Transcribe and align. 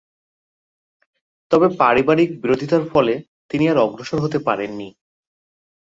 তবে 1.51 1.67
পারিবারিক 1.79 2.29
বিরোধিতার 2.41 2.83
ফলে 2.91 3.13
তিনি 3.51 3.63
আর 3.67 3.77
অগ্রসর 3.77 4.19
হতে 4.21 4.37
পারেননি। 4.47 4.87